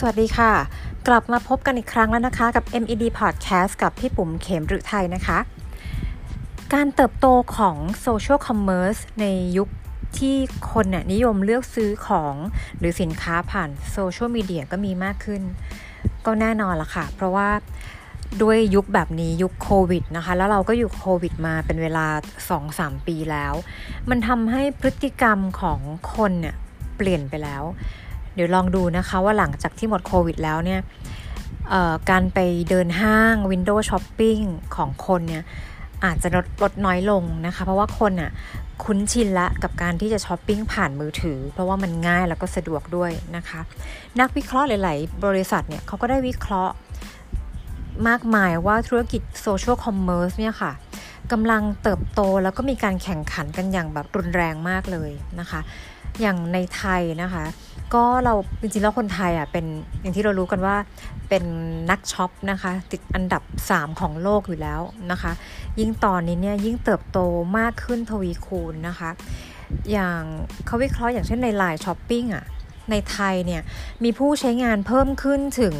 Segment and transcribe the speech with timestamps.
[0.00, 0.52] สวัสดีค่ะ
[1.08, 5.38] กลับมาพบกันอีกครั้งแล้วนะคะ กับ MED Podcast กับพี่ปุ๋มเขมรุไทยนะคะ
[6.74, 7.76] การเติบโตของ
[8.06, 9.26] Social Commerce ใน
[9.56, 9.68] ยุค
[10.18, 10.36] ที่
[10.70, 12.34] คนน่ยนิยมเลือกซื้อของ
[12.78, 15.42] หรือสินค้าผ่านโซเชียลมีเดียก็มีมากขึ้น
[16.26, 17.48] ก็แน่นอนละค่ะ เพราะว่า
[18.42, 22.06] ด้วยยุคแบบนี้ยุคโควิดนะคะ แล้วเราก็อยู่โควิดมาเป็นเวลา
[22.56, 23.54] 2-3 ปีแล้ว
[24.10, 25.80] มันทำให้พฤติกรรมของ
[26.14, 26.56] คนเนี่ย
[26.96, 27.64] เปลี่ยนไปแล้ว
[28.38, 30.80] เดี๋ยวลองดูนะคะว่าหลังจากที่หมดโควิดแล้วเนี่ย
[32.10, 32.38] การไป
[32.70, 34.38] เดินห้าง window shopping
[34.76, 35.44] ของคนเนี่ย
[36.04, 38.30] อาจจะลดลดน้อยลงนะคะ เพราะว่าคนอะ
[38.84, 43.60] คุ้นชินละกับการที่จะช้อปปิ้งผ่านมือถือ เพราะว่ามันง่ายแล้วก็สะดวกด้วยนะคะ
[44.20, 46.74] นักวิเคราะห์หลาย ๆ บริษัทเนี่ยเขาก็ได้วิเคราะห์
[48.08, 50.72] มากมายว่าธุรกิจ social commerce เนี่ยค่ะ
[51.32, 55.60] กำลังเติบโตแล้วก็มีการแข่งขันกันอย่างแบบรุนแรงมากเลยนะคะ
[56.20, 57.44] อย่างในไทยนะคะ
[57.94, 59.64] ก็เราจริงๆแล้วคนไทยอะเป็น
[60.00, 60.76] อย่างที่เรารู้กันว่า
[61.28, 61.44] เป็น
[61.90, 64.80] นักช็อปนะคะ ติดอันดับ 3 ของโลกอยู่แล้ว
[65.10, 65.32] นะคะ
[65.80, 67.18] ยิ่งตอนนี้เนี่ยยิ่งเติบโต
[67.58, 69.10] มากขึ้นทวีคูณนะคะ
[69.92, 70.20] อย่าง
[70.66, 72.44] เขาวิเคราะห์อย่างเช่นใน LINE Shopping อะ
[72.90, 73.62] ในไทยเนี่ย
[74.04, 75.74] มีผู้ใช้งานเพิ่มขึ้นถึง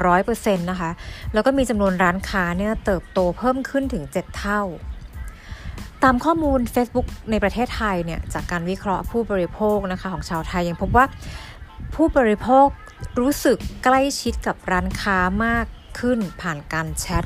[0.00, 0.90] 200%นะคะ
[1.32, 4.62] แล้วก็มีจำนวนร้านค้าเนี่ยเติบโตเพิ่มขึ้นถึง 7 เท่า
[6.04, 11.04] ตามข้อมูล Facebook ในประเทศไทยเนี่ยจากการวิเคราะห์ผู้บริโภคนะคะของชาวไทยยังพบว่า
[11.94, 12.66] ผู้บริโภค
[13.20, 15.66] รู้สึกใกล้ชิดกับร้านค้ามาก
[15.98, 17.24] ขึ้นผ่านการแชท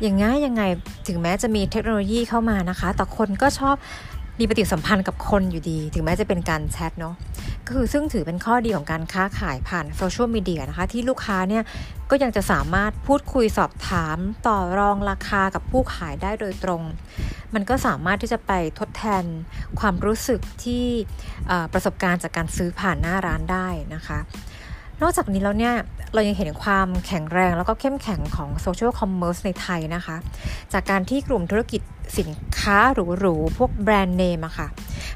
[0.00, 0.62] อย่างง่ายยังไง
[1.08, 3.76] ถึงแม้จะมีเทคโนโลยีเข้ามานะคะ แต่คนก็ชอบ
[4.38, 7.14] มีปฏิสัมพันธ์กับคนอยู่ดี ถึงแม้จะเป็นการแชทเนาะ
[7.66, 11.62] ก็คือซึ่งถือเป็นข้อดีของการค้าขายผ่านโซเชียลมีเดียนะคะ ที่ลูกค้าเนี่ย
[12.10, 16.82] ก็ยังจะสามารถพูดคุยสอบถามต่อรองราคากับผู้ขายได้โดยตรง
[17.56, 19.24] มันก็สามารถที่จะไปทดแทน
[19.80, 20.84] ความรู้สึกที่
[21.72, 24.18] ประสบการณ์จากการซื้อผ่านหน้าร้านได้นะคะ
[25.02, 25.74] นอกจากนี้แล้วเนี่ย
[26.14, 30.16] เรายังเห็นความแข็งแรงแล้วก็เข้มแข็งของโซเชียลคอมเมอร์สในไทยนะคะ
[30.72, 31.80] จากการที่กลุ่มธุรกิจ
[32.18, 32.78] สินค้า
[33.20, 34.68] หรูๆพวกแบรนด์เนมอะคะ่ะ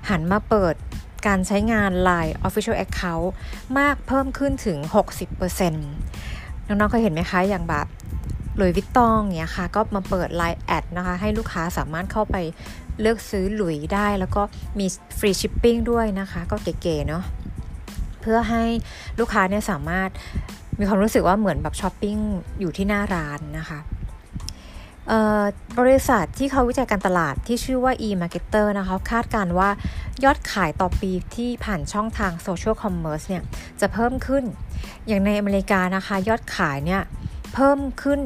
[0.09, 0.75] หันมาเปิด
[1.27, 3.29] การใช้งาน Line Official Account
[3.79, 4.79] มากเพิ่มขึ้นถึง
[5.35, 7.87] 60%น้องๆเคยเห็นไหมคะ อย่างแบบ
[8.61, 12.37] หลุยวิตตองเนี้ยค่ะ ก็มาเปิด Line แอดนะคะ ให้ลูกค้าสามารถเข้าไป
[13.01, 14.43] เลือกซื้อหลุยได้ แล้วก็
[14.79, 14.87] มี
[15.19, 17.25] ฟรีชิปปิ้งด้วยนะคะ ก็เก๋ๆเนาะ
[18.21, 18.65] เพื่อให้
[19.19, 20.11] ลูกค้าเนี่ยสามารถ
[20.79, 22.17] มีความรู้สึกว่าเหมือนแบบช้อปปิ้ง
[22.61, 23.81] อยู่ที่หน้าร้านนะคะ
[25.79, 29.71] บริษัทที่เขาวิจัยการตลาดที่ชื่อว่า eMarketer นะคะคาดการว่า
[30.25, 33.43] ยอดขายต่อปีที่ผ่านช่องทาง social commerce เนี่ย
[33.81, 34.45] จะเพิ่มขึ้น
[35.07, 37.03] อย่างในอเมริกานะคะ ยอดขายเนี่ย
[37.55, 38.21] เพิ่มขึ้น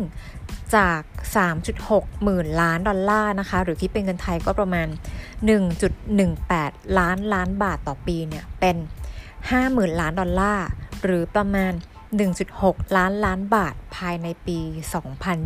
[0.76, 1.00] จาก
[1.62, 4.88] 3.6 หมื่นล้านดอลลาร์นะคะ หรือคิดเป็นเงินไทยก็ประมาณ
[6.12, 8.76] 1.18 ล้านล้านบาทต่อปีเนี่ยเป็น
[9.38, 10.66] 50,000 ล้านดอลลาร์
[11.04, 11.72] หรือประมาณ
[12.34, 14.58] 1.6 ล้านล้านบาทภายในปี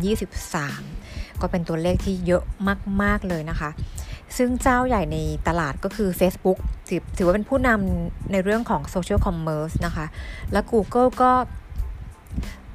[0.07, 2.43] 2023 ก็เป็นตัวเลขที่เยอะ
[3.01, 3.69] มาก ๆ เลยนะคะ
[4.37, 5.17] ซึ่งเจ้าใหญ่ใน
[5.47, 6.57] ตลาดก็คือ Facebook
[6.89, 10.05] ถือถือว่าเป็นผู้นำในเรื่องของ social commerce นะคะ
[10.51, 11.31] และ Google ก็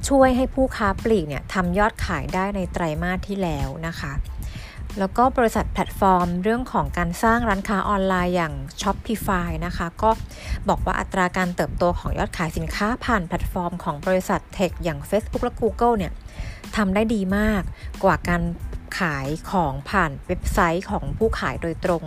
[0.09, 4.13] ช่วยให้ผู้ค้าปลีกเนี่ยทำยอดขายได้ในไตรมาสที่แล้วนะคะ
[4.99, 10.11] แล้วก็บริษัทแพลตฟอร์มเรื่องของการสร้างร้านค้าออนไลน์อย่าง Shopify นะคะ ก็
[10.69, 16.13] บอกว่าอัตราการเติบโตของยอดขายสินค้าผ่านแพลตฟอร์มของบริษัท tech อย่าง Facebook และ Google เนี่ย
[16.77, 17.63] ทำได้ดีมาก
[18.05, 18.43] กว่าการ
[18.99, 22.03] ขายของผ่านเว็บไซต์ของผู้ขายโดยตรง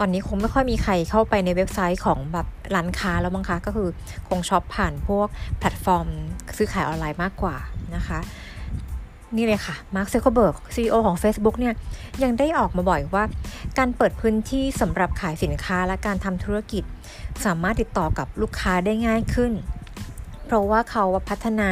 [0.00, 3.88] ตอนนี้คงไม่ค่อยมีใครเข้าไปในเว็บไซต์ของแบบร้านค้าแล้วมั้งคะก็คือ
[4.28, 5.28] คงช็อปผ่านพวก
[5.58, 6.06] แพลตฟอร์ม
[6.56, 7.56] ซื้อขายออนไลน์มากกว่า
[7.96, 8.18] นะคะ
[9.36, 11.74] นี่เลยค่ะมาร์ค ซักเคอร์เบิร์ก CEO ของ Facebook เนี่ย
[12.22, 13.24] ยังได้ออกมาบอกว่า
[13.78, 16.84] การเปิดพื้นที่สำหรับขายสินค้าและการทำธุรกิจ
[17.44, 19.52] สามารถติดต่อกับลูกค้าได้ง่ายขึ้น
[20.46, 21.70] เพราะว่าเขาพัฒนา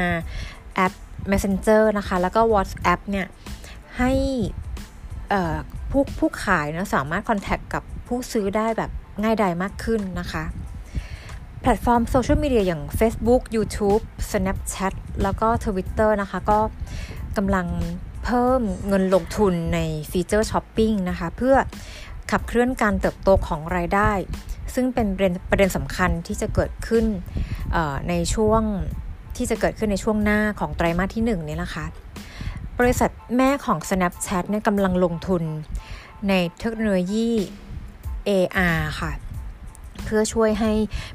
[0.75, 0.93] แอป
[1.31, 3.27] Messenger นะคะ แล้วก็ WhatsApp เนี่ย
[3.99, 4.13] ให้
[5.91, 8.91] ผู้ผู้ขายนะสามารถ contact กับผู้ซื้อได้แบบ
[9.23, 10.45] ง่ายดายมากขึ้นนะคะ
[11.61, 16.59] แพลตฟอร์มโซเชียลมีเดียอย่าง Facebook YouTube Snapchat แล้วก็ Twitter นะคะ ก็
[17.37, 17.67] กำลัง
[18.25, 19.79] เพิ่มเงินลงทุนใน
[20.11, 21.57] ฟีเจอร์ช้อปปิ้งนะคะ เพื่อ
[22.31, 24.11] ขับเคลื่อนการเติบโตของรายได้
[24.75, 25.07] ซึ่งเป็น
[25.51, 27.05] ประเด็นสำคัญที่จะเกิดขึ้น
[28.09, 28.63] ในช่วง
[29.37, 31.85] ที่จะเกิดขึ้นในช่วงหน้าของไตรมาสที่1นี่นะคะ
[32.79, 35.43] บริษัทแม่ของ Snapchat เนี่ยกำลังลงทุน
[36.29, 37.31] ในเทคโนโลยี
[38.29, 39.13] AR ค่ะ
[40.05, 40.73] เพื่อช่วยให้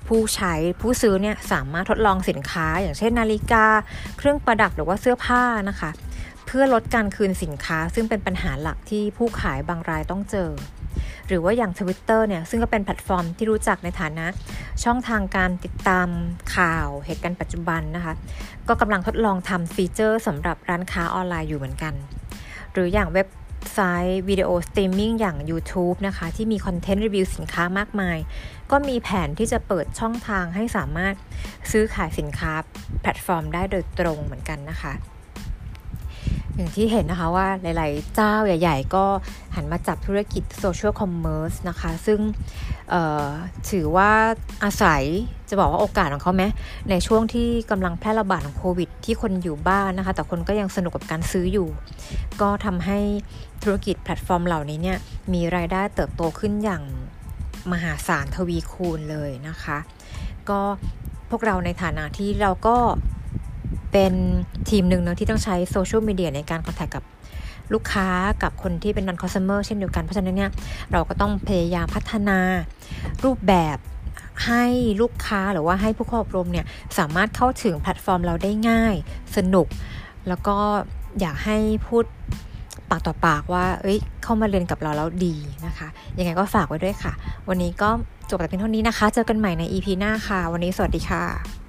[0.08, 3.66] ผู้ใช้ผู้ซื้อเนี่ยสามารถทดลองสินค้า อย่างเช่นนาฬิกา
[4.18, 5.92] เครื่องประดับหรือว่าเสื้อผ้านะคะ
[6.52, 10.50] พื่อลดการคืนสินค้า ซึ่งเป็นปัญหาหลักที่ผู้ขายบางรายต้องเจอ
[11.28, 14.26] หรือว่าอย่าง Twitter เนี่ยซึ่งก็เป็นแพลตฟอร์มที่รู้จักในฐานะ
[14.84, 16.08] ช่องทางการติดตาม
[16.56, 18.14] ข่าวเหตุการณ์ปัจจุบันนะคะ
[18.68, 21.94] ก็กำลังทดลองทำฟีเจอร์สำหรับร้านค้าออนไลน์อยู่เหมือนกัน
[22.74, 23.28] หรืออย่างเว็บ
[23.74, 28.18] ไซต์ video streaming อย่าง YouTube นะคะ ที่มีคอนเทนต์รีวิวสินค้ามากมาย
[28.72, 31.16] ก็มีแผนที่จะเปิดช่องทางให้สามารถ
[31.72, 32.54] ซื้อขายสินค้า
[33.02, 34.94] แพลตฟอร์มได้โดยตรงเหมือนกันนะคะ
[36.62, 39.06] อย่างที่เห็นนะคะว่าหลาย ๆ เจ้าใหญ่ ๆ ก็
[39.56, 42.20] หันมาจับธุรกิจ social commerce นะคะ ซึ่ง
[43.70, 44.12] ถือว่า
[44.64, 45.04] อาศัย
[45.50, 46.44] จะบอกว่าโอกาสของเขาไหม
[46.90, 51.68] ในช่วงที่กำลังแพร่ระบาดของโควิด ที่คนอยู่บ้านนะคะ แต่คนก็ยังสนุกกับการซื้ออยู่
[52.42, 53.00] ก็ทำให้
[53.64, 54.98] ธุรกิจแพลตฟอร์มเหล่านี้เนี่ย
[55.34, 56.84] มีรายได้เติบโตขึ้นอย่าง
[57.72, 59.78] มหาศาลทวีคูณเลยนะคะ
[60.50, 60.60] ก็
[61.30, 62.78] พวกเราในฐานะที่เราก็
[63.92, 64.14] เป็น
[64.70, 67.04] ทีมหนึ่งเนาะที่ต้องใช้โซเชียลมีเดียในการ contact กับ
[67.74, 68.08] ลูกค้า
[68.44, 70.52] กับคนที่เป็น non-customer เช่นเดียวกัน เพราะฉะนั้นเนี่ย
[70.92, 72.40] เราก็ต้องพยายามพัฒนา
[73.24, 73.78] รูปแบบ
[74.46, 74.66] ให้
[75.02, 76.66] ลูกค้าหรือว่าให้ผู้เข้าอบรมเนี่ย
[76.98, 78.96] สามารถเข้าถึงแพลตฟอร์มเราได้ง่าย
[79.38, 79.68] สนุก
[80.28, 80.58] แล้วก็
[81.20, 81.58] อยากให้
[81.88, 82.04] พูด
[82.90, 85.36] ปากต่อปากว่า เอ้ย เข้ามาเรียนกับเราแล้วดี
[85.66, 87.14] นะคะ ยังไงก็ฝากไว้ด้วยค่ะ
[87.50, 87.90] วันนี้ก็
[88.30, 91.61] จบแต่เพียงเท่านี้นะคะ เจอกันใหม่ใน EP หน้าค่ะ วันนี้สวัสดีค่ะ